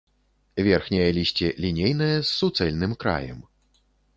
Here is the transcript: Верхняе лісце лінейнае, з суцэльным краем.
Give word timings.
Верхняе 0.67 1.09
лісце 1.17 1.47
лінейнае, 1.65 2.09
з 2.21 2.29
суцэльным 2.39 2.99
краем. 3.05 3.39